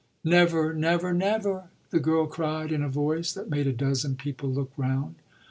[0.23, 4.71] "Never, never, never!" the girl cried in a voice that made a dozen people look
[4.75, 5.13] round.